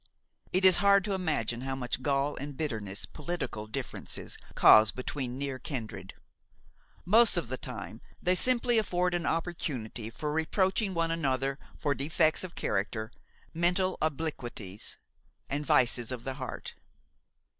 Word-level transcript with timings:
It 0.51 0.65
is 0.65 0.77
hard 0.77 1.03
to 1.03 1.13
imagine 1.13 1.61
how 1.61 1.75
much 1.75 2.01
gall 2.01 2.35
and 2.37 2.57
bitterness 2.57 3.05
political 3.05 3.67
differences 3.67 4.35
cause 4.55 4.91
between 4.91 5.37
near 5.37 5.59
kindred. 5.59 6.15
Most 7.05 7.37
of 7.37 7.49
the 7.49 7.57
time 7.59 8.01
they 8.19 8.33
simply 8.33 8.79
afford 8.79 9.13
them 9.13 9.21
an 9.21 9.25
opportunity 9.31 10.09
for 10.09 10.31
reproaching 10.33 10.95
one 10.95 11.11
another 11.11 11.59
for 11.77 11.93
defects 11.93 12.43
of 12.43 12.55
character, 12.55 13.11
mental 13.53 13.99
obliquities 14.01 14.97
and 15.47 15.67
vices 15.67 16.11
of 16.11 16.23
the 16.23 16.33
heart. 16.33 16.73